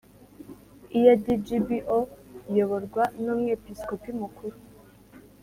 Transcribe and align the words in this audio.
Ear 0.99 1.13
d 1.25 1.25
gbo 1.45 1.97
iyoborwa 2.51 3.03
n 3.23 3.25
umwepiskopi 3.33 4.09
mukuru 4.19 4.57